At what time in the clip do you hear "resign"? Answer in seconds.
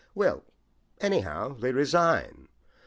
1.71-2.47